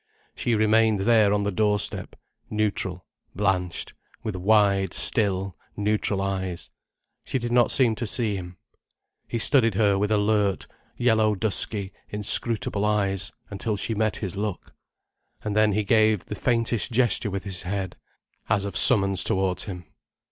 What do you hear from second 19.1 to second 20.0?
towards him.